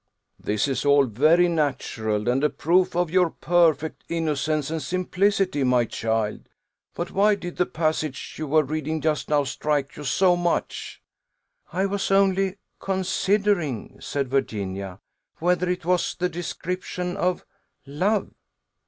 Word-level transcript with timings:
"This 0.39 0.67
is 0.67 0.83
all 0.83 1.05
very 1.05 1.47
natural, 1.47 2.27
and 2.27 2.43
a 2.43 2.49
proof 2.49 2.95
of 2.95 3.11
your 3.11 3.29
perfect 3.29 4.03
innocence 4.09 4.71
and 4.71 4.81
simplicity, 4.81 5.63
my 5.63 5.85
child. 5.85 6.49
But 6.95 7.11
why 7.11 7.35
did 7.35 7.57
the 7.57 7.67
passage 7.67 8.33
you 8.39 8.47
were 8.47 8.63
reading 8.63 8.99
just 8.99 9.29
now 9.29 9.43
strike 9.43 9.95
you 9.95 10.03
so 10.03 10.35
much?" 10.35 11.03
"I 11.71 11.85
was 11.85 12.09
only 12.09 12.55
considering," 12.79 13.99
said 14.01 14.27
Virginia, 14.27 14.99
"whether 15.37 15.69
it 15.69 15.85
was 15.85 16.15
the 16.15 16.29
description 16.29 17.15
of 17.15 17.45
love." 17.85 18.31